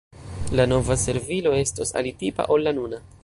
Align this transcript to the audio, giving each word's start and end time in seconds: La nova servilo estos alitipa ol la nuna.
La 0.59 0.65
nova 0.65 0.95
servilo 1.01 1.53
estos 1.65 1.93
alitipa 2.03 2.49
ol 2.57 2.69
la 2.69 2.75
nuna. 2.81 3.07